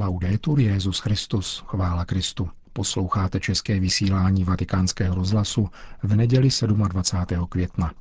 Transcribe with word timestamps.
Laudetur 0.00 0.60
Jezus 0.60 0.98
Christus, 0.98 1.62
chvála 1.66 2.04
Kristu. 2.04 2.48
Posloucháte 2.72 3.40
české 3.40 3.80
vysílání 3.80 4.44
Vatikánského 4.44 5.14
rozhlasu 5.14 5.68
v 6.02 6.16
neděli 6.16 6.48
27. 6.88 7.46
května. 7.46 7.92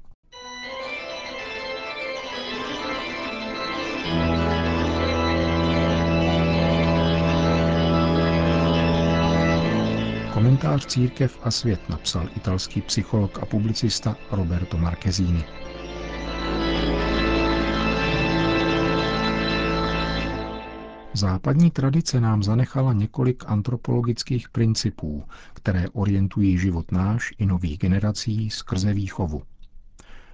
Komentář 10.34 10.86
Církev 10.86 11.40
a 11.44 11.52
svět 11.52 11.90
napsal 11.90 12.30
italský 12.36 12.82
psycholog 12.82 13.40
a 13.42 13.46
publicista 13.46 14.16
Roberto 14.32 14.78
Marquezini. 14.78 15.46
Západní 21.14 21.72
tradice 21.72 22.22
nám 22.22 22.44
zanechala 22.44 22.94
několik 22.94 23.44
antropologických 23.48 24.50
principů, 24.50 25.24
které 25.54 25.90
orientují 25.90 26.58
život 26.58 26.92
náš 26.92 27.34
i 27.38 27.46
nových 27.46 27.80
generací 27.80 28.50
skrze 28.50 28.94
výchovu. 28.94 29.44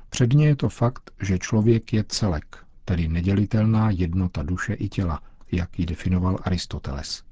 Předně 0.09 0.48
je 0.48 0.55
to 0.55 0.70
fakt, 0.70 1.12
že 1.22 1.40
člověk 1.40 1.94
je 1.94 2.03
celek, 2.08 2.58
tedy 2.86 3.08
nedělitelná 3.08 3.90
jednota 3.90 4.44
duše 4.44 4.73
i 4.73 4.90
těla, 4.90 5.22
jak 5.52 5.80
ji 5.80 5.86
definoval 5.86 6.38
Aristoteles. 6.44 7.23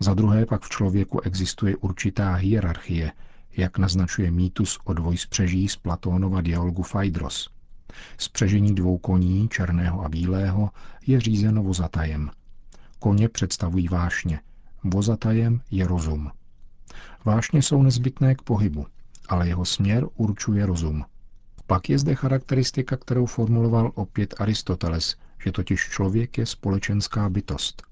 Za 0.00 0.14
druhé 0.14 0.46
pak 0.46 0.62
v 0.62 0.68
člověku 0.68 1.20
existuje 1.20 1.76
určitá 1.76 2.34
hierarchie, 2.34 3.12
jak 3.56 3.78
naznačuje 3.78 4.30
mýtus 4.30 4.78
o 4.84 4.92
dvojspřeží 4.92 5.68
z 5.68 5.76
Platónova 5.76 6.40
dialogu 6.40 6.82
Phaedros. 6.82 7.50
Spřežení 8.18 8.74
dvou 8.74 8.98
koní, 8.98 9.48
černého 9.48 10.04
a 10.04 10.08
bílého, 10.08 10.70
je 11.06 11.20
řízeno 11.20 11.62
vozatajem– 11.62 12.30
Koně 12.98 13.28
představují 13.28 13.88
vášně, 13.88 14.40
vozatajem 14.84 15.60
je 15.70 15.86
rozum. 15.86 16.30
Vášně 17.24 17.62
jsou 17.62 17.82
nezbytné 17.82 18.34
k 18.34 18.42
pohybu, 18.42 18.86
ale 19.28 19.48
jeho 19.48 19.64
směr 19.64 20.06
určuje 20.14 20.66
rozum. 20.66 21.04
Pak 21.66 21.88
je 21.88 21.98
zde 21.98 22.14
charakteristika, 22.14 22.96
kterou 22.96 23.26
formuloval 23.26 23.92
opět 23.94 24.34
Aristoteles, 24.38 25.16
že 25.44 25.52
totiž 25.52 25.80
člověk 25.80 26.38
je 26.38 26.46
společenská 26.46 27.28
bytost. 27.28 27.82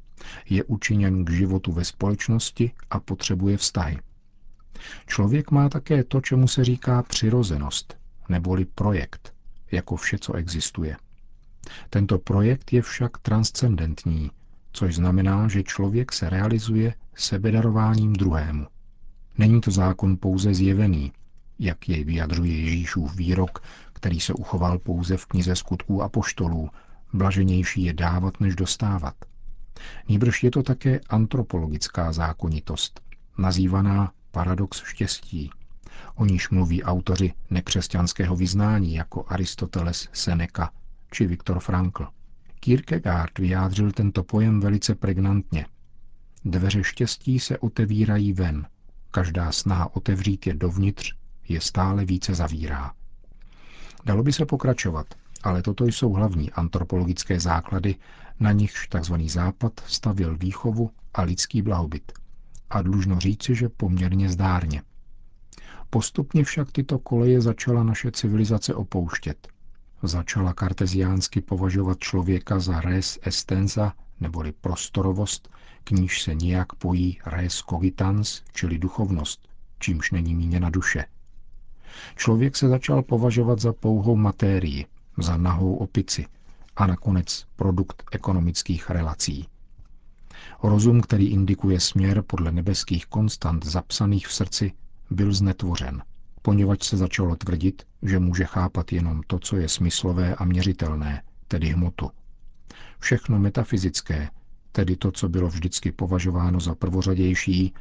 Je 0.51 0.65
učiněn 0.65 1.25
k 1.25 1.31
životu 1.31 1.73
ve 1.73 1.85
společnosti 1.85 2.73
a 2.91 3.01
potřebuje 3.01 3.57
vztahy. 3.57 3.99
Člověk 5.07 5.51
má 5.51 5.69
také 5.69 6.05
to, 6.05 6.21
čemu 6.21 6.49
se 6.49 6.65
říká 6.65 7.03
přirozenost, 7.03 7.97
neboli 8.29 8.65
projekt, 8.65 9.35
jako 9.71 9.97
vše, 9.97 10.19
co 10.19 10.33
existuje. 10.33 10.97
Tento 11.91 12.19
projekt 12.19 12.73
je 12.73 12.83
však 12.83 13.19
transcendentní, 13.19 14.31
což 14.73 14.95
znamená, 14.95 15.49
že 15.49 15.63
člověk 15.63 16.13
se 16.13 16.31
realizuje 16.31 16.95
sebedarováním 17.15 18.13
druhému. 18.13 18.67
Není 19.39 19.61
to 19.61 19.71
zákon 19.71 20.17
pouze 20.17 20.55
zjevený, 20.55 21.13
jak 21.59 21.89
jej 21.89 22.05
vyjadřuje 22.05 22.61
Ježíšův 22.61 23.17
výrok, 23.17 23.63
který 23.93 24.21
se 24.21 24.33
uchoval 24.33 24.79
pouze 24.79 25.17
v 25.17 25.27
knize 25.27 25.57
skutků 25.57 26.03
a 26.03 26.09
poštolů, 26.09 26.71
blaženější 27.13 27.85
je 27.85 27.93
dávat, 27.93 28.41
než 28.41 28.57
dostávat. 28.57 29.15
Nýbrž 30.09 30.43
je 30.43 30.51
to 30.51 30.63
také 30.63 31.01
antropologická 31.09 32.13
zákonitost, 32.13 33.01
nazývaná 33.39 34.13
paradox 34.31 34.83
štěstí, 34.85 35.51
o 36.15 36.25
níž 36.25 36.51
mluví 36.51 36.83
autoři 36.83 37.33
nekřesťanského 37.51 38.37
vyznání 38.37 38.95
jako 38.95 39.25
Aristoteles 39.29 40.09
Seneca 40.13 40.71
či 41.11 41.27
Viktor 41.27 41.61
Frankl. 41.61 42.07
Kierkegaard 42.65 43.39
vyjádřil 43.39 43.93
tento 43.93 44.25
pojem 44.25 44.61
velice 44.61 44.95
pregnantně. 44.95 45.67
Dveře 46.45 46.85
štěstí 46.85 47.41
se 47.41 47.59
otevírají 47.59 48.33
ven. 48.33 48.67
Každá 49.11 49.53
snaha 49.53 49.97
otevřít 49.97 50.47
je 50.47 50.55
dovnitř 50.55 51.15
je 51.49 51.61
stále 51.61 52.05
více 52.05 52.35
zavírá. 52.35 52.93
Dalo 54.05 54.23
by 54.23 54.33
se 54.33 54.47
pokračovat, 54.47 55.07
ale 55.43 55.63
toto 55.63 55.85
jsou 55.87 56.13
hlavní 56.13 56.51
antropologické 56.51 57.41
základy, 57.41 57.95
na 58.41 58.53
nichž 58.53 58.89
tzv. 58.89 59.15
Západ 59.27 59.73
stavil 59.87 60.37
výchovu 60.37 60.91
a 61.15 61.23
lidský 61.23 61.63
blahobyt. 61.63 62.13
A 62.71 62.83
dlužno 62.83 63.21
říci, 63.21 63.55
že 63.55 63.69
poměrně 63.69 64.29
zdárně. 64.29 64.83
Postupně 65.91 66.45
však 66.45 66.73
tyto 66.73 66.99
koleje 66.99 67.41
začala 67.41 67.85
naše 67.85 68.11
civilizace 68.11 68.75
opouštět 68.75 69.49
začala 70.03 70.53
karteziánsky 70.53 71.41
považovat 71.41 71.99
člověka 71.99 72.59
za 72.59 72.81
res 72.81 73.19
estenza, 73.23 73.93
neboli 74.21 74.53
prostorovost, 74.53 75.49
k 75.85 75.91
níž 75.91 76.23
se 76.23 76.35
nijak 76.35 76.73
pojí 76.75 77.19
res 77.27 77.63
cogitans, 77.71 78.43
čili 78.53 78.79
duchovnost, 78.79 79.49
čímž 79.79 80.11
není 80.11 80.35
míněna 80.35 80.71
duše. 80.71 81.05
Člověk 82.17 82.57
se 82.57 82.69
začal 82.69 83.03
považovat 83.03 83.59
za 83.59 83.73
pouhou 83.73 84.17
matérii, 84.17 84.87
za 85.19 85.37
nahou 85.37 85.75
opici 85.75 86.27
a 86.77 86.87
nakonec 86.87 87.47
produkt 87.57 88.03
ekonomických 88.13 88.91
relací. 88.91 89.47
Rozum, 90.63 91.01
který 91.01 91.27
indikuje 91.31 91.81
směr 91.81 92.23
podle 92.23 92.53
nebeských 92.53 93.07
konstant 93.07 93.67
zapsaných 93.67 94.27
v 94.27 94.33
srdci, 94.35 94.73
byl 95.11 95.33
znetvořen– 95.33 96.03
poněvadž 96.43 96.87
se 96.87 96.97
začalo 96.97 97.37
tvrdit, 97.37 97.83
že 98.03 98.19
může 98.19 98.45
chápat 98.45 98.93
jenom 98.93 99.21
to, 99.27 99.39
co 99.39 99.57
je 99.57 99.69
smyslové 99.69 100.35
a 100.35 100.45
měřitelné, 100.45 101.23
tedy 101.49 101.69
hmotu. 101.69 102.11
Všechno 102.99 103.39
metafyzické, 103.39 104.31
tedy 104.73 104.97
to, 104.97 105.13
co 105.13 105.29
bylo 105.29 105.49
vždycky 105.49 105.93
považováno 105.93 106.61
za 106.61 106.75
prvořadější, 106.75 107.75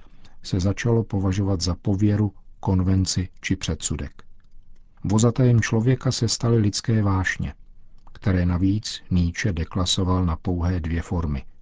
se 0.44 0.60
začalo 0.60 1.04
považovat 1.04 1.62
za 1.62 1.76
pověru, 1.76 2.34
konvenci 2.60 3.30
či 3.42 3.56
předsudek. 3.56 4.24
Vozatajem 5.04 5.62
člověka 5.62 6.12
se 6.12 6.28
staly 6.28 6.58
lidské 6.58 7.02
vášně, 7.02 7.54
které 8.14 8.46
navíc 8.46 9.02
Nietzsche 9.12 9.54
deklasoval 9.54 10.26
na 10.26 10.36
pouhé 10.36 10.80
dvě 10.80 11.02
formy– 11.02 11.44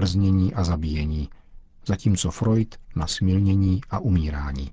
prznění 0.00 0.54
a 0.54 0.64
zabíjení, 0.64 1.28
zatímco 1.86 2.30
Freud 2.30 2.76
na 2.96 3.06
smilnění 3.06 3.80
a 3.90 3.98
umírání. 3.98 4.70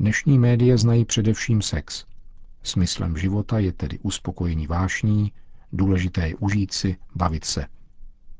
Dnešní 0.00 0.38
média 0.38 0.76
znají 0.76 1.04
především 1.04 1.62
sex. 1.62 2.04
Smyslem 2.62 3.16
života 3.16 3.58
je 3.58 3.72
tedy 3.72 3.98
uspokojení 3.98 4.66
vášní, 4.66 5.32
důležité 5.72 6.28
je 6.28 6.34
užít 6.36 6.72
si, 6.72 6.96
bavit 7.14 7.44
se. 7.44 7.66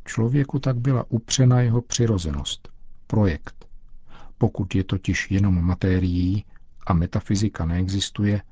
Člověku 0.05 0.59
tak 0.59 0.77
byla 0.77 1.05
upřena 1.09 1.61
jeho 1.61 1.83
přirozenost, 1.83 2.69
projekt. 3.07 3.67
Pokud 4.39 4.75
je 4.75 4.85
totiž 4.85 5.31
jenom 5.31 5.65
materií 5.65 6.45
a 6.87 6.93
metafyzika 6.93 7.65
neexistuje, 7.67 8.43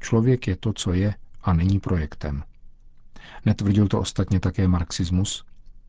člověk 0.00 0.46
je 0.46 0.56
to, 0.56 0.72
co 0.72 0.92
je 0.92 1.14
a 1.42 1.52
není 1.52 1.80
projektem. 1.80 2.44
Netvrdil 3.46 3.88
to 3.88 4.00
ostatně 4.00 4.40
také 4.40 4.68
marxismus 4.68 5.44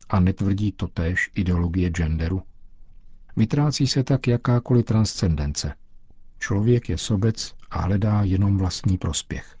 a 0.08 0.20
netvrdí 0.20 0.72
to 0.72 0.88
též 0.88 1.30
ideologie 1.34 1.90
genderu. 1.90 2.42
Vytrácí 3.36 3.86
se 3.86 4.04
tak 4.04 4.26
jakákoliv 4.26 4.84
transcendence– 4.86 5.74
Člověk 6.38 6.88
je 6.88 6.98
sobec 6.98 7.54
a 7.70 7.80
hledá 7.80 8.22
jenom 8.22 8.58
vlastní 8.58 8.98
prospěch. 8.98 9.56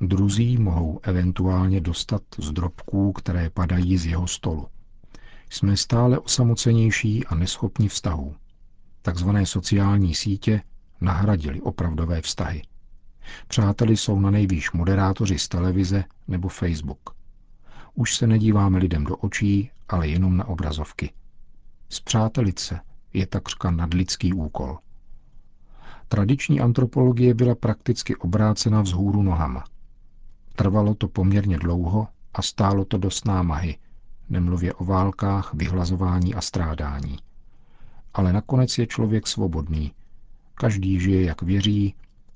Druzí 0.00 0.58
mohou 0.58 1.00
eventuálně 1.02 1.80
dostat 1.80 2.22
z 2.38 2.52
drobků, 2.52 3.12
které 3.12 3.50
padají 3.50 3.98
z 3.98 4.06
jeho 4.06 4.26
stolu. 4.26 4.68
Jsme 5.50 5.76
stále 5.76 6.18
osamocenější 6.18 7.26
a 7.26 7.34
neschopní 7.34 7.88
vztahů. 7.88 8.34
Takzvané 9.02 9.46
sociální 9.46 10.14
sítě 10.14 10.62
nahradili 11.00 11.60
opravdové 11.60 12.22
vztahy. 12.22 12.62
Přáteli 13.48 13.96
jsou 13.96 14.20
na 14.20 14.30
nejvýš 14.30 14.72
moderátoři 14.72 15.38
z 15.38 15.48
televize 15.48 16.04
nebo 16.28 16.48
Facebook. 16.48 17.10
Už 17.94 18.16
se 18.16 18.26
nedíváme 18.26 18.78
lidem 18.78 19.04
do 19.04 19.16
očí, 19.16 19.70
ale 19.88 20.08
jenom 20.08 20.36
na 20.36 20.44
obrazovky. 20.44 21.12
Zpřátelit 21.88 22.58
se 22.58 22.80
je 23.12 23.26
takřka 23.26 23.70
nadlidský 23.70 24.32
úkol– 24.32 24.78
Tradiční 26.12 26.60
antropologie 26.60 27.34
byla 27.34 27.54
prakticky 27.54 28.16
obrácena 28.16 28.80
vzhůru 28.82 29.22
nohama. 29.22 29.64
Trvalo 30.56 30.94
to 30.94 31.08
poměrně 31.08 31.58
dlouho 31.58 32.08
a 32.34 32.42
stálo 32.42 32.84
to 32.84 32.98
dost 32.98 33.26
námahy, 33.26 33.78
nemluvě 34.28 34.72
o 34.74 34.84
válkách, 34.84 35.54
vyhlazování 35.54 36.34
a 36.34 36.40
strádání. 36.40 37.16
Ale 38.14 38.32
nakonec 38.32 38.78
je 38.78 38.86
člověk 38.86 39.26
svobodný. 39.26 39.92
Každý 40.54 41.00
žije, 41.00 41.24
jak 41.24 41.42
věří, 41.42 41.94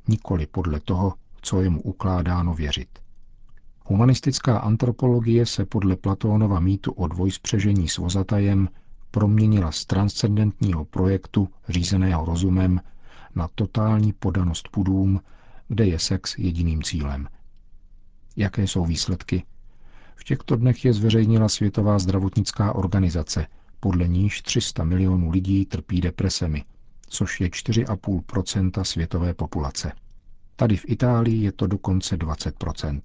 nikoli 0.09 0.47
podle 0.47 0.81
toho, 0.81 1.15
co 1.43 1.63
je 1.63 1.71
mu 1.71 1.83
ukládáno 1.83 2.55
věřit. 2.55 2.89
Humanistická 3.85 4.59
antropologie 4.59 5.47
se 5.47 5.65
podle 5.65 5.97
Platónova 5.97 6.61
mýtu 6.61 6.93
o 6.93 7.09
dvojspřežení 7.09 7.89
s 7.89 7.99
vozatajem 7.99 8.69
proměnila 9.11 9.73
z 9.73 9.87
transcendentního 9.87 10.85
projektu 10.85 11.49
řízeného 11.69 12.25
rozumem 12.25 12.81
na 13.37 13.49
totální 13.55 14.13
podanost 14.13 14.69
pudům, 14.69 15.21
kde 15.69 15.87
je 15.87 15.99
sex 15.99 16.39
jediným 16.39 16.83
cílem. 16.83 17.29
Jaké 18.37 18.63
jsou 18.63 18.85
výsledky? 18.85 19.45
V 20.17 20.25
těchto 20.25 20.57
dnech 20.57 20.85
je 20.85 20.93
zveřejnila 20.93 21.49
Světová 21.49 21.99
zdravotnická 21.99 22.73
organizace 22.75 23.47
podle 23.81 24.09
níž 24.09 24.43
300 24.43 24.85
milionů 24.85 25.31
lidí 25.31 25.67
trpí 25.67 26.01
depresemi, 26.01 26.65
což 27.09 27.41
je 27.41 27.49
4,5% 27.49 28.83
světové 28.83 29.35
populace. 29.35 29.93
Tady 30.57 30.77
v 30.77 30.85
Itálii 30.89 31.43
je 31.43 31.53
to 31.53 31.67
dokonce 31.67 32.17
20% 32.17 33.01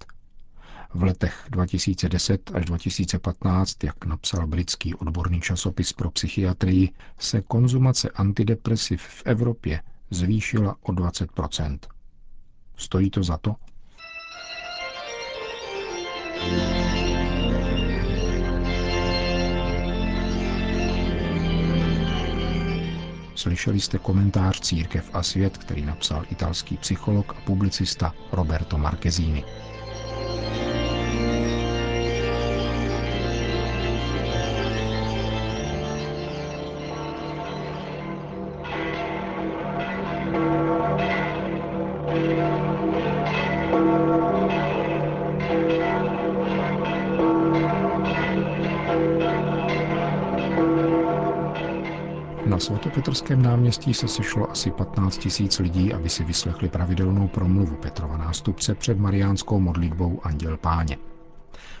v 0.94 1.02
letech 1.02 1.44
2010 1.50 2.50
až 2.54 2.64
2015, 2.64 3.84
jak 3.84 4.04
napsal 4.04 4.46
britský 4.46 4.94
odborný 4.94 5.40
časopis 5.40 5.92
pro 5.92 6.10
psychiatrii, 6.10 6.88
se 7.18 7.40
konzumace 7.42 8.10
antidepresiv 8.10 9.02
v 9.02 9.22
Evropě 9.24 9.82
zvýšila 10.10 10.76
o 10.82 10.92
20% 10.92 11.78
Stojí 12.76 13.10
to 13.10 13.22
za 13.22 13.36
to? 13.36 13.56
Slyšeli 23.34 23.80
jste 23.80 23.98
komentář 23.98 24.60
Církev 24.60 25.10
a 25.12 25.22
svět, 25.22 25.58
který 25.58 25.84
napsal 25.84 26.24
italský 26.30 26.76
psycholog 26.76 27.32
a 27.36 27.40
publicista 27.40 28.14
Roberto 28.32 28.78
Marquezini. 28.78 29.44
Svatopetrském 52.60 53.42
náměstí 53.42 53.94
se 53.94 54.08
sešlo 54.08 54.50
asi 54.50 54.70
15 54.70 55.18
tisíc 55.18 55.58
lidí, 55.58 55.92
aby 55.94 56.08
si 56.08 56.24
vyslechli 56.24 56.68
pravidelnou 56.68 57.28
promluvu 57.28 57.76
Petrova 57.76 58.16
nástupce 58.16 58.74
před 58.74 58.98
mariánskou 58.98 59.60
modlitbou 59.60 60.20
Anděl 60.22 60.56
Páně. 60.56 60.98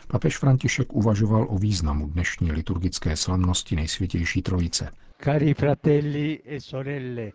Papež 0.08 0.38
František 0.38 0.92
uvažoval 0.92 1.46
o 1.50 1.58
významu 1.58 2.06
dnešní 2.06 2.52
liturgické 2.52 3.16
slavnosti 3.16 3.76
nejsvětější 3.76 4.42
trojice. 4.42 4.92
Cari 5.24 5.54
fratelli 5.54 6.40
e 6.46 6.60
sorelle, 6.60 7.30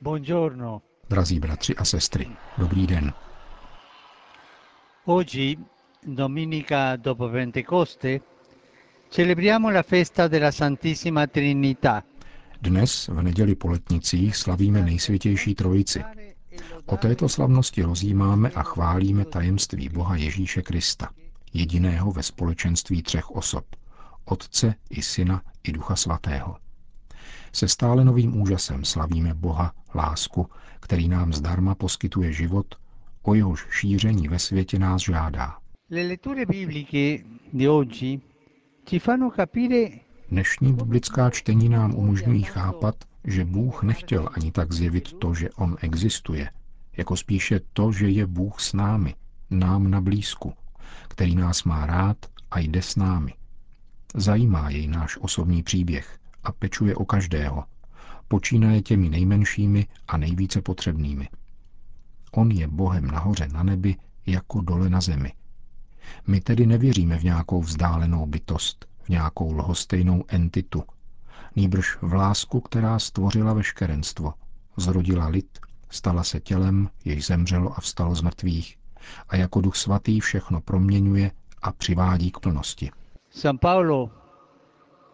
buongiorno. 0.00 0.82
Drazí 1.10 1.40
bratři 1.40 1.76
a 1.76 1.84
sestry, 1.84 2.28
dobrý 2.58 2.86
den. 2.86 3.12
Oggi, 5.04 5.58
domenica 6.06 6.96
dopo 6.96 7.28
Pentecoste, 7.28 8.20
celebriamo 9.10 9.70
la 9.70 9.82
festa 9.82 10.28
della 10.28 10.52
Santissima 10.52 11.26
Trinità– 11.26 12.02
dnes, 12.62 13.08
v 13.08 13.22
neděli 13.22 13.54
po 13.54 13.68
letnicích, 13.68 14.36
slavíme 14.36 14.82
nejsvětější 14.82 15.54
trojici. 15.54 16.04
O 16.86 16.96
této 16.96 17.28
slavnosti 17.28 17.82
rozjímáme 17.82 18.50
a 18.50 18.62
chválíme 18.62 19.24
tajemství 19.24 19.88
Boha 19.88 20.16
Ježíše 20.16 20.62
Krista, 20.62 21.08
jediného 21.54 22.12
ve 22.12 22.22
společenství 22.22 23.02
třech 23.02 23.30
osob, 23.30 23.64
Otce 24.24 24.74
i 24.90 25.02
Syna 25.02 25.42
i 25.62 25.72
Ducha 25.72 25.96
Svatého. 25.96 26.56
Se 27.52 27.68
stále 27.68 28.04
novým 28.04 28.40
úžasem 28.40 28.84
slavíme 28.84 29.34
Boha, 29.34 29.72
lásku, 29.94 30.46
který 30.80 31.08
nám 31.08 31.32
zdarma 31.32 31.74
poskytuje 31.74 32.32
život, 32.32 32.66
o 33.22 33.34
jehož 33.34 33.66
šíření 33.70 34.28
ve 34.28 34.38
světě 34.38 34.78
nás 34.78 35.02
žádá. 35.02 35.56
Le 35.90 36.02
letture 36.02 36.46
bibliche 36.46 37.24
di 37.52 37.68
oggi 37.68 38.20
ci 38.86 38.98
fanno 38.98 39.30
capire 39.30 39.88
Dnešní 40.30 40.72
biblická 40.72 41.30
čtení 41.30 41.68
nám 41.68 41.94
umožňují 41.94 42.42
chápat, 42.42 42.94
že 43.24 43.44
Bůh 43.44 43.82
nechtěl 43.82 44.28
ani 44.32 44.52
tak 44.52 44.72
zjevit 44.72 45.12
to, 45.12 45.34
že 45.34 45.50
On 45.50 45.76
existuje, 45.80 46.50
jako 46.96 47.16
spíše 47.16 47.60
to, 47.72 47.92
že 47.92 48.08
je 48.08 48.26
Bůh 48.26 48.60
s 48.60 48.72
námi, 48.72 49.14
nám 49.50 49.90
na 49.90 50.00
blízku, 50.00 50.52
který 51.08 51.34
nás 51.34 51.64
má 51.64 51.86
rád 51.86 52.16
a 52.50 52.58
jde 52.58 52.82
s 52.82 52.96
námi. 52.96 53.34
Zajímá 54.14 54.70
jej 54.70 54.86
náš 54.86 55.18
osobní 55.20 55.62
příběh 55.62 56.18
a 56.44 56.52
pečuje 56.52 56.96
o 56.96 57.04
každého, 57.04 57.64
počínaje 58.28 58.82
těmi 58.82 59.08
nejmenšími 59.08 59.86
a 60.08 60.16
nejvíce 60.16 60.62
potřebnými. 60.62 61.28
On 62.32 62.50
je 62.50 62.68
Bohem 62.68 63.06
nahoře 63.06 63.48
na 63.48 63.62
nebi 63.62 63.96
jako 64.26 64.60
dole 64.60 64.90
na 64.90 65.00
zemi. 65.00 65.32
My 66.26 66.40
tedy 66.40 66.66
nevěříme 66.66 67.18
v 67.18 67.24
nějakou 67.24 67.60
vzdálenou 67.62 68.26
bytost, 68.26 68.89
nějakou 69.10 69.52
lhostejnou 69.52 70.24
entitu, 70.28 70.82
nýbrž 71.56 71.98
v 72.02 72.14
lásku, 72.14 72.60
která 72.60 72.98
stvořila 72.98 73.52
veškerenstvo, 73.52 74.34
zrodila 74.76 75.28
lid, 75.28 75.58
stala 75.90 76.24
se 76.24 76.40
tělem, 76.40 76.88
jež 77.04 77.26
zemřelo 77.26 77.72
a 77.76 77.80
vstalo 77.80 78.14
z 78.14 78.22
mrtvých, 78.22 78.78
a 79.28 79.36
jako 79.36 79.60
duch 79.60 79.76
svatý 79.76 80.20
všechno 80.20 80.60
proměňuje 80.60 81.30
a 81.62 81.72
přivádí 81.72 82.30
k 82.30 82.40
plnosti. 82.40 82.90
San 83.30 83.58
Paolo, 83.58 84.10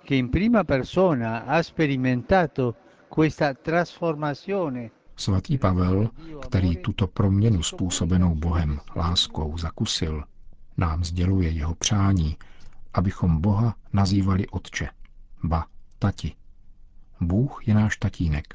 che 0.09 0.15
in 0.15 0.29
prima 0.29 0.65
persona 0.65 1.45
ha 1.47 1.63
sperimentato 1.63 2.75
questa 3.15 3.55
trasformazione. 3.55 4.91
Svatý 5.17 5.59
Pavel, 5.59 6.11
který 6.41 6.77
tuto 6.77 7.07
proměnu 7.07 7.63
způsobenou 7.63 8.35
Bohem 8.35 8.81
láskou 8.97 9.59
zakusil, 9.59 10.25
nám 10.77 11.05
sděluje 11.05 11.49
jeho 11.51 11.75
přání, 11.75 12.37
abychom 12.97 13.41
Boha 13.41 13.75
nazývali 13.93 14.49
Otče, 14.49 14.89
ba 15.45 15.67
Tati. 15.99 16.35
Bůh 17.21 17.69
je 17.69 17.75
náš 17.75 17.97
tatínek. 17.97 18.55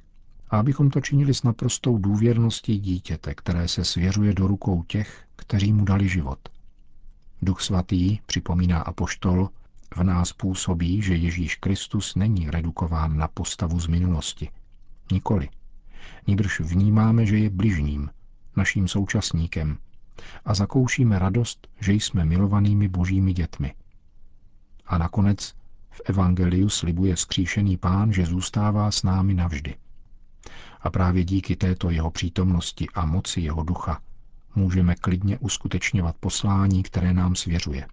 A 0.50 0.60
abychom 0.60 0.90
to 0.90 1.02
činili 1.02 1.34
s 1.34 1.44
naprostou 1.44 1.98
důvěrností 1.98 2.80
dítěte, 2.80 3.36
které 3.36 3.68
se 3.68 3.86
svěřuje 3.86 4.34
do 4.34 4.48
rukou 4.48 4.84
těch, 4.84 5.26
kteří 5.36 5.74
mu 5.74 5.86
dali 5.86 6.10
život. 6.10 6.40
Duch 7.42 7.62
svatý, 7.62 8.20
připomíná 8.26 8.82
apoštol, 8.82 9.50
v 9.96 10.04
nás 10.04 10.34
působí, 10.34 11.02
že 11.02 11.16
Ježíš 11.16 11.56
Kristus 11.56 12.16
není 12.16 12.50
redukován 12.50 13.18
na 13.18 13.28
postavu 13.28 13.80
z 13.80 13.88
minulosti. 13.88 14.50
Nikoli. 15.12 15.50
Níbrž 16.28 16.60
vnímáme, 16.60 17.26
že 17.26 17.38
je 17.38 17.50
bližním, 17.50 18.10
naším 18.56 18.88
současníkem 18.88 19.78
a 20.46 20.54
zakoušíme 20.54 21.20
radost, 21.20 21.68
že 21.80 21.94
jsme 21.94 22.26
milovanými 22.26 22.88
božími 22.88 23.34
dětmi. 23.34 23.74
A 24.86 24.98
nakonec 24.98 25.54
v 25.92 26.02
Evangeliu 26.06 26.70
slibuje 26.70 27.18
skříšený 27.18 27.78
pán, 27.78 28.14
že 28.14 28.26
zůstává 28.26 28.92
s 28.92 29.04
námi 29.04 29.34
navždy. 29.34 29.76
A 30.82 30.90
právě 30.90 31.24
díky 31.24 31.56
této 31.56 31.90
jeho 31.90 32.12
přítomnosti 32.12 32.88
a 32.94 33.06
moci 33.06 33.42
jeho 33.42 33.64
ducha 33.64 34.02
můžeme 34.56 34.96
klidně 34.96 35.40
uskutečňovat 35.40 36.16
poslání, 36.20 36.84
které 36.84 37.14
nám 37.14 37.36
svěřuje. 37.36 37.88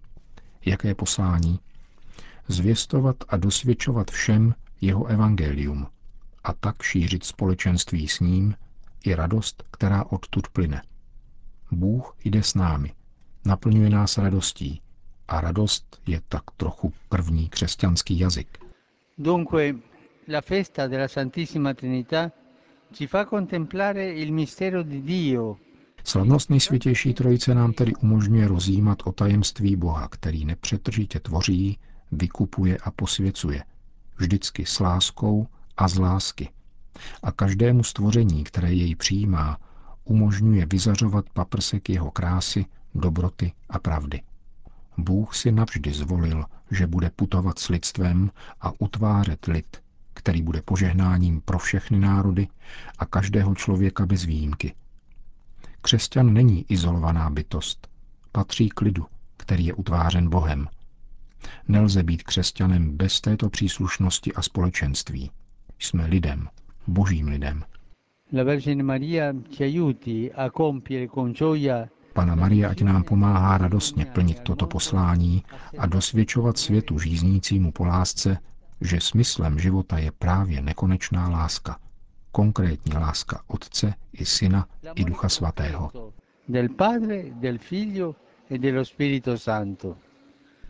Jaké 0.65 0.95
poslání? 0.95 1.59
Zvěstovat 2.47 3.15
a 3.29 3.37
dosvědčovat 3.37 4.11
všem 4.11 4.55
jeho 4.81 5.05
evangelium 5.05 5.87
a 6.43 6.53
tak 6.53 6.81
šířit 6.81 7.23
společenství 7.23 8.07
s 8.07 8.19
ním 8.19 8.55
i 9.03 9.15
radost, 9.15 9.63
která 9.71 10.03
odtud 10.05 10.47
plyne. 10.47 10.81
Bůh 11.71 12.15
jde 12.23 12.43
s 12.43 12.55
námi, 12.55 12.93
naplňuje 13.45 13.89
nás 13.89 14.17
radostí, 14.17 14.81
a 15.29 15.41
radost 15.41 16.01
je 16.07 16.21
tak 16.29 16.43
trochu 16.57 16.93
první 17.09 17.49
křesťanský 17.49 18.19
jazyk. 18.19 18.57
Dunque, 19.17 19.75
la 20.27 20.41
festa 20.41 20.87
della 20.87 21.07
Santissima 21.07 21.73
Trinità 21.73 22.31
ci 22.93 23.07
fa 23.07 23.25
contemplare 23.25 24.11
il 24.11 24.33
mistero 24.33 24.83
di 24.83 25.01
Dio. 25.01 25.57
Slavnost 26.03 26.49
nejsvětější 26.49 27.13
trojice 27.13 27.55
nám 27.55 27.73
tedy 27.73 27.95
umožňuje 27.95 28.47
rozjímat 28.47 28.97
o 29.05 29.11
tajemství 29.11 29.75
Boha, 29.75 30.07
který 30.07 30.45
nepřetržitě 30.45 31.19
tvoří, 31.19 31.77
vykupuje 32.11 32.77
a 32.83 32.91
posvěcuje, 32.91 33.63
vždycky 34.17 34.65
s 34.65 34.79
láskou 34.79 35.47
a 35.77 35.87
z 35.87 35.97
lásky. 35.97 36.49
A 37.23 37.31
každému 37.31 37.83
stvoření, 37.83 38.43
které 38.43 38.73
jej 38.73 38.95
přijímá, 38.95 39.57
umožňuje 40.03 40.65
vyzařovat 40.65 41.25
paprsek 41.33 41.89
jeho 41.89 42.11
krásy, 42.11 42.65
dobroty 42.95 43.51
a 43.69 43.79
pravdy. 43.79 44.21
Bůh 45.03 45.35
si 45.35 45.51
navždy 45.51 45.93
zvolil, 45.93 46.45
že 46.71 46.87
bude 46.87 47.09
putovat 47.15 47.59
s 47.59 47.69
lidstvem 47.69 48.31
a 48.61 48.71
utvářet 48.79 49.45
lid, 49.45 49.77
který 50.13 50.41
bude 50.41 50.61
požehnáním 50.61 51.41
pro 51.41 51.59
všechny 51.59 51.99
národy 51.99 52.47
a 52.99 53.05
každého 53.05 53.55
člověka 53.55 54.05
bez 54.05 54.25
výjimky. 54.25 54.73
Křesťan 55.81 56.33
není 56.33 56.65
izolovaná 56.69 57.29
bytost, 57.29 57.87
patří 58.31 58.69
k 58.69 58.81
lidu, 58.81 59.05
který 59.37 59.65
je 59.65 59.73
utvářen 59.73 60.29
Bohem. 60.29 60.67
Nelze 61.67 62.03
být 62.03 62.23
křesťanem 62.23 62.97
bez 62.97 63.21
této 63.21 63.49
příslušnosti 63.49 64.33
a 64.33 64.41
společenství. 64.41 65.31
Jsme 65.79 66.05
lidem, 66.05 66.49
božím 66.87 67.27
lidem. 67.27 67.63
La 68.33 68.43
Vergine 68.43 68.83
Maria 68.83 69.33
ci 69.51 69.63
aiuti 69.63 70.33
a 70.33 70.49
compiere 70.49 71.07
con 71.07 71.33
gioia 71.33 71.87
Pana 72.19 72.35
Marie, 72.35 72.67
ať 72.67 72.81
nám 72.81 73.03
pomáhá 73.03 73.57
radostně 73.57 74.05
plnit 74.05 74.39
toto 74.39 74.67
poslání 74.67 75.43
a 75.77 75.85
dosvědčovat 75.85 76.57
světu 76.57 76.99
žíznícímu 76.99 77.71
po 77.71 77.85
lásce 77.85 78.37
že 78.81 78.99
smyslem 79.01 79.59
života 79.59 79.97
je 79.97 80.11
právě 80.11 80.61
nekonečná 80.61 81.29
láska, 81.29 81.79
konkrétní 82.31 82.93
láska 82.93 83.41
Otce 83.47 83.93
i 84.13 84.25
Syna 84.25 84.67
i 84.95 85.03
Ducha 85.03 85.29
Svatého. 85.29 86.11
Del 86.49 86.69
Padre, 86.69 87.23
del 87.31 87.57
Figlio 87.57 88.15
e 88.49 88.57
dello 88.57 88.85
Spirito 88.85 89.37
Santo. 89.37 89.95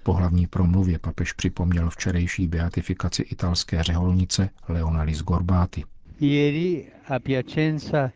Po 0.04 0.14
hlavní 0.14 0.48
promluvě 0.48 1.00
papež 1.00 1.34
připomněl 1.34 1.90
včerejší 1.90 2.48
beatifikaci 2.48 3.22
italské 3.22 3.84
řeholnice 3.84 4.50
Leonalis 4.68 5.22
Gorbáty. 5.22 5.84
Ieri 6.20 6.92
a 7.08 7.20
Piacenza 7.20 8.12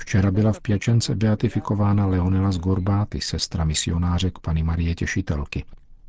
Včera 0.00 0.30
byla 0.30 0.52
v 0.52 0.60
Pěčence 0.60 1.14
beatifikována 1.14 2.06
Leonela 2.06 2.52
z 2.52 2.58
Gorbáty, 2.58 3.20
sestra 3.20 3.64
misionářek 3.64 4.38
Pany 4.38 4.62
Marie 4.62 4.94
Těšitelky, 4.94 5.64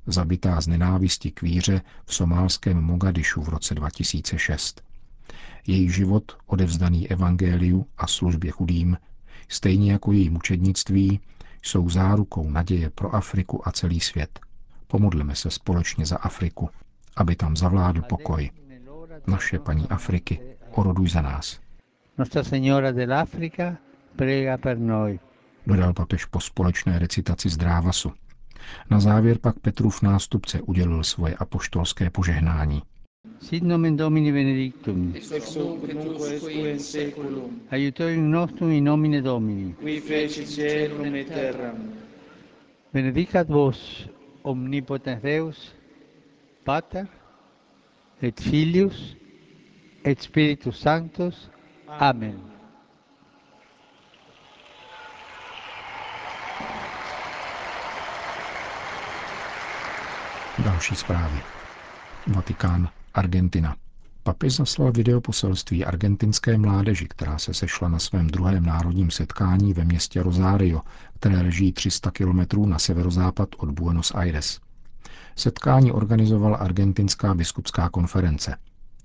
zabitá 0.05 0.62
z 0.62 0.67
nenávisti 0.67 1.31
k 1.31 1.41
víře 1.41 1.81
v 2.05 2.13
somálském 2.13 2.81
Mogadišu 2.81 3.41
v 3.41 3.50
roce 3.50 3.75
2006. 3.75 4.81
Její 5.67 5.89
život, 5.89 6.38
odevzdaný 6.45 7.12
evangeliu 7.12 7.86
a 7.98 8.07
službě 8.07 8.51
chudým, 8.51 8.98
stejně 9.48 9.91
jako 9.91 10.12
její 10.12 10.29
mučednictví, 10.29 11.19
jsou 11.63 11.89
zárukou 11.89 12.50
naděje 12.50 12.89
pro 12.89 13.15
Afriku 13.15 13.67
a 13.67 13.71
celý 13.71 14.00
svět. 14.00 14.39
Pomodleme 14.88 15.36
se 15.36 15.51
společně 15.51 16.05
za 16.05 16.17
Afriku, 16.17 16.69
aby 17.15 17.36
tam 17.36 17.57
zavládl 17.57 18.01
pokoj. 18.01 18.51
Naše 19.27 19.60
paní 19.60 19.88
Afriky, 19.88 20.39
oroduj 20.71 21.10
za 21.10 21.21
nás. 21.21 21.61
Nostra 22.22 22.44
Signora 22.44 22.92
dell'Africa 22.92 23.82
prega 24.16 24.58
per 24.58 24.78
noi. 24.78 25.18
Dodal 25.66 25.94
papež 25.94 26.25
po 26.30 26.38
společné 26.40 27.00
recitaci 27.00 27.50
z 27.50 27.58
Drávasu. 27.58 28.13
Na 28.90 29.00
závěr 29.00 29.38
pak 29.38 29.60
Petrův 29.60 30.01
nástupce 30.01 30.62
udělil 30.62 31.04
svoje 31.04 31.36
apoštolské 31.36 32.10
požehnání. 32.10 32.82
Sit 33.40 33.63
nomen 33.63 33.98
Domini 33.98 34.32
benedictum. 34.32 35.13
ex 35.16 35.56
hoc 35.56 36.48
in 36.50 36.80
seculum, 36.80 37.62
Aiutorium 37.72 38.32
nostrum 38.32 38.72
in 38.72 38.84
nomine 38.84 39.22
Domini. 39.22 39.74
qui 39.74 40.00
feci 40.00 40.46
celum 40.46 41.16
et 41.16 41.28
terram. 41.28 41.94
Benedicat 42.94 43.48
vos 43.48 44.10
omnipotens 44.42 45.22
Deus, 45.22 45.75
Pater 46.63 47.08
et 48.22 48.40
Filius 48.42 49.18
et 50.06 50.22
Spiritus 50.22 50.82
Sanctus. 50.82 51.50
Amen. 52.00 52.39
Další 60.63 60.95
zprávy. 60.95 61.39
Vatikán, 62.27 62.89
Argentina. 63.13 63.75
Papež 64.24 64.55
zaslal 64.55 64.91
videoposelství 64.91 65.86
argentinské 65.86 66.57
mládeži, 66.57 67.07
která 67.07 67.38
se 67.38 67.53
sešla 67.53 67.89
na 67.89 68.00
svém 68.00 68.27
druhém 68.27 68.65
národním 68.65 69.12
setkání 69.12 69.74
ve 69.74 69.86
městě 69.86 70.24
Rosario, 70.24 70.81
které 71.19 71.41
leží 71.41 71.74
300 71.74 72.12
kilometrů 72.12 72.65
na 72.65 72.79
severozápad 72.79 73.50
od 73.57 73.69
Buenos 73.71 74.12
Aires. 74.15 74.60
Setkání 75.36 75.91
organizovala 75.91 76.57
Argentinská 76.57 77.33
biskupská 77.33 77.89
konference. 77.89 78.57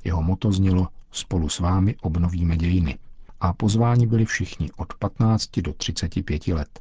Jeho 0.04 0.22
moto 0.22 0.52
znělo 0.52 0.88
Spolu 1.16 1.48
s 1.48 1.58
vámi 1.58 1.96
obnovíme 2.02 2.56
dějiny. 2.56 2.98
A 3.40 3.52
pozváni 3.52 4.06
byli 4.06 4.24
všichni 4.24 4.70
od 4.76 4.94
15 4.94 5.60
do 5.60 5.72
35 5.72 6.48
let. 6.48 6.80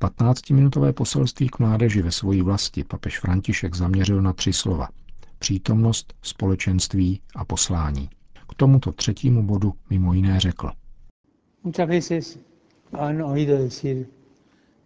15-minutové 0.00 0.92
poselství 0.92 1.48
k 1.48 1.58
mládeži 1.58 2.02
ve 2.02 2.12
svojí 2.12 2.42
vlasti 2.42 2.84
papež 2.84 3.18
František 3.20 3.74
zaměřil 3.74 4.22
na 4.22 4.32
tři 4.32 4.52
slova. 4.52 4.88
Přítomnost, 5.38 6.14
společenství 6.22 7.20
a 7.36 7.44
poslání. 7.44 8.10
K 8.50 8.54
tomuto 8.54 8.92
třetímu 8.92 9.42
bodu 9.42 9.74
mimo 9.90 10.14
jiné 10.14 10.40
řekl. 10.40 10.70
Muchas 11.64 11.88
veces 11.88 12.38
han 12.92 13.22
oído 13.22 13.58
decir 13.58 14.06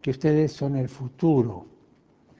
que 0.00 0.10
ustedes 0.10 0.52
son 0.52 0.76
el 0.76 0.88
futuro, 0.88 1.62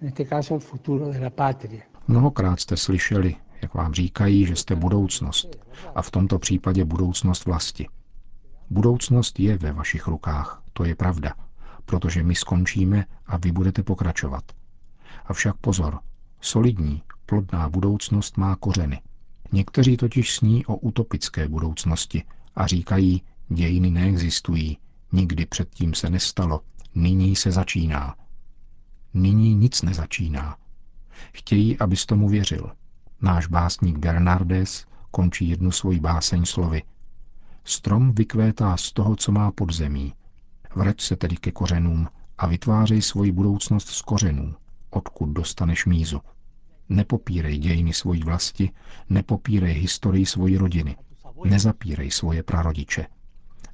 en 0.03 0.09
este 0.09 0.25
caso 0.25 0.55
el 0.55 0.61
futuro 0.61 1.09
de 1.13 1.19
la 1.21 1.31
patria. 1.31 1.83
Mnohokrát 2.09 2.61
jste 2.61 2.77
slyšeli, 2.77 3.37
jak 3.63 3.75
vám 3.75 3.95
říkají, 3.95 4.47
že 4.47 4.57
jste 4.57 4.75
budoucnost. 4.75 5.57
A 5.95 6.03
v 6.03 6.11
tomto 6.11 6.39
případě 6.39 6.85
budoucnost 6.85 7.45
vlasti. 7.45 7.89
Budoucnost 8.71 9.41
je 9.41 9.59
ve 9.59 9.73
vašich 9.73 10.07
rukách, 10.07 10.63
to 10.73 10.85
je 10.85 10.95
pravda, 10.95 11.35
protože 11.85 12.23
my 12.23 12.35
skončíme 12.35 13.05
a 13.27 13.37
vy 13.37 13.53
budete 13.53 13.83
pokračovat. 13.83 14.45
Avšak 15.25 15.57
pozor, 15.57 15.99
solidní, 16.41 17.03
plodná 17.27 17.69
budoucnost 17.69 18.37
má 18.37 18.57
kořeny. 18.57 19.01
Někteří 19.53 19.97
totiž 19.97 20.35
sní 20.35 20.67
o 20.67 20.77
utopické 20.77 21.49
budoucnosti 21.49 22.23
a 22.55 22.67
říkají, 22.67 23.23
dějiny 23.49 23.91
neexistují, 23.91 24.79
nikdy 25.13 25.47
předtím 25.47 25.95
se 25.95 26.11
nestalo, 26.11 26.61
nyní 26.95 27.37
se 27.37 27.51
začíná. 27.53 28.15
Nyní 29.15 29.55
nic 29.55 29.83
nezačíná. 29.83 30.57
Chtějí, 31.35 31.79
abys 31.79 32.07
tomu 32.07 32.29
věřil. 32.29 32.73
Náš 33.23 33.47
básník 33.47 33.99
Bernardes 33.99 34.87
končí 35.11 35.49
jednu 35.49 35.71
svoji 35.71 36.01
báseň 36.01 36.45
slovy. 36.45 36.83
Strom 37.65 38.13
vykvétá 38.13 38.77
z 38.77 38.93
toho, 38.93 39.17
co 39.17 39.33
má 39.33 39.51
podzemí. 39.51 40.15
Vrať 40.75 41.01
se 41.01 41.17
tedy 41.17 41.37
ke 41.37 41.53
kořenům 41.53 42.09
a 42.39 42.47
vytvářej 42.47 43.03
svoji 43.03 43.33
budoucnost 43.33 43.89
z 43.89 44.03
kořenů, 44.03 44.55
odkud 44.91 45.27
dostaneš 45.27 45.87
mízu. 45.87 46.21
Nepopírej 46.89 47.59
dějiny 47.59 47.93
svojí 47.93 48.23
vlasti, 48.23 48.71
nepopírej 49.09 49.75
historii 49.75 50.27
svojí 50.27 50.57
rodiny, 50.57 50.97
nezapírej 51.45 52.11
svoje 52.11 52.43
prarodiče. 52.43 53.07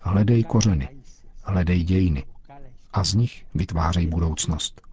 Hledej 0.00 0.44
kořeny, 0.44 0.88
hledej 1.44 1.84
dějiny 1.84 2.24
a 2.92 3.04
z 3.04 3.14
nich 3.14 3.46
vytvářej 3.54 4.06
budoucnost. 4.06 4.87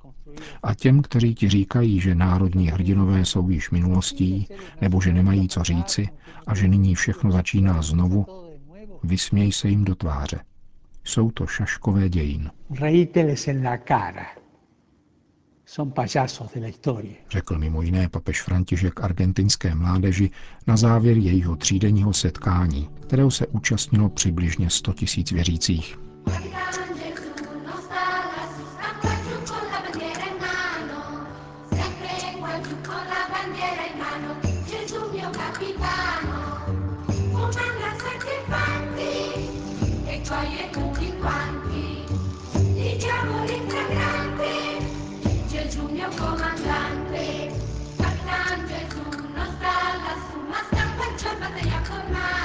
A 0.63 0.73
těm, 0.73 1.01
kteří 1.01 1.35
ti 1.35 1.49
říkají, 1.49 1.99
že 1.99 2.15
národní 2.15 2.67
hrdinové 2.67 3.25
jsou 3.25 3.49
již 3.49 3.71
minulostí, 3.71 4.47
nebo 4.81 5.01
že 5.01 5.13
nemají 5.13 5.47
co 5.47 5.63
říci 5.63 6.09
a 6.47 6.55
že 6.55 6.67
nyní 6.67 6.95
všechno 6.95 7.31
začíná 7.31 7.81
znovu, 7.81 8.25
vysměj 9.03 9.51
se 9.51 9.69
jim 9.69 9.83
do 9.85 9.95
tváře. 9.95 10.39
Jsou 11.03 11.31
to 11.31 11.47
šaškové 11.47 12.09
dějin, 12.09 12.51
řekl 17.29 17.57
mimo 17.57 17.81
jiné 17.81 18.09
papež 18.09 18.41
František 18.41 19.03
argentinské 19.03 19.75
mládeži 19.75 20.29
na 20.67 20.77
závěr 20.77 21.17
jejího 21.17 21.55
třídenního 21.55 22.13
setkání, 22.13 22.89
kterého 23.01 23.31
se 23.31 23.47
účastnilo 23.47 24.09
přibližně 24.09 24.69
100 24.69 24.93
tisíc 24.93 25.31
věřících. 25.31 25.97
suoi 40.25 40.67
tutti 40.71 41.15
quanti. 41.17 42.03
Gli 42.73 42.95
diamo 42.97 43.43
l'integrante, 43.43 44.79
Gesù 45.47 45.85
mio 45.85 46.09
comandante, 46.17 47.53
parlando 47.95 48.73
e 48.73 48.87
tu 48.87 49.03
non 49.35 49.47
sta 49.55 49.73
lassù, 50.01 50.39
ma 50.47 50.63
sta 50.65 50.83
qua 50.95 51.15
giorno 51.15 51.47
con 51.53 51.71
accomandi. 51.71 52.44